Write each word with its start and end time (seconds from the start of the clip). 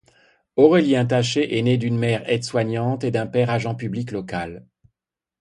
Aurélien 0.55 1.05
Taché 1.05 1.59
est 1.59 1.61
né 1.61 1.77
d’une 1.77 1.95
mère 1.95 2.27
aide-soignante 2.27 3.03
et 3.03 3.11
d’un 3.11 3.27
père 3.27 3.51
agent 3.51 3.75
public 3.75 4.09
local. 4.09 4.65